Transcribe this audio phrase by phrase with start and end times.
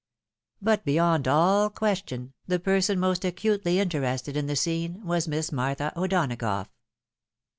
[0.63, 5.51] But beyond all question, the person most acutely inte rested in the scene, was Miss
[5.51, 6.69] Martha O'Donagough.